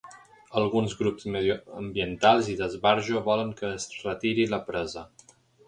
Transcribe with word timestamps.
Alguns 0.61 0.95
grups 1.01 1.27
mediambientals 1.35 2.49
i 2.55 2.57
d'esbarjo 2.63 3.23
volen 3.29 3.55
que 3.63 3.73
es 3.77 3.89
retiri 4.09 4.51
la 4.57 4.63
presa. 4.75 5.09